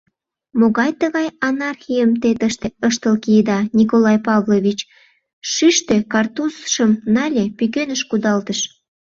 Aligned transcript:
—Могай-тыгай 0.59 1.27
анархийым 1.49 2.11
те 2.21 2.29
тыште 2.39 2.67
ыштыл 2.87 3.15
киеда, 3.23 3.59
Николай 3.77 4.17
Павлович?— 4.27 4.79
шӱштӧ 5.51 5.95
картузшым 6.11 6.91
нале, 7.13 7.43
пӱкеныш 7.57 8.01
кудалтыш. 8.09 8.59